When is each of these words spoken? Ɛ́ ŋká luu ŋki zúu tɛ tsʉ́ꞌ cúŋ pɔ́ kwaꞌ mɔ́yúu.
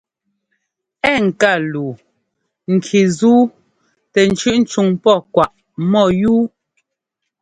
Ɛ́ 1.11 1.17
ŋká 1.25 1.51
luu 1.71 1.91
ŋki 2.73 2.99
zúu 3.17 3.41
tɛ 4.13 4.21
tsʉ́ꞌ 4.37 4.57
cúŋ 4.71 4.87
pɔ́ 5.03 5.17
kwaꞌ 5.33 5.55
mɔ́yúu. 5.91 6.43